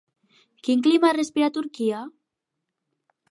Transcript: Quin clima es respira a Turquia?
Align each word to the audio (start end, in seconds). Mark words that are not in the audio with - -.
Quin 0.67 0.81
clima 0.87 1.09
es 1.11 1.15
respira 1.17 1.51
a 1.51 1.53
Turquia? 1.59 2.01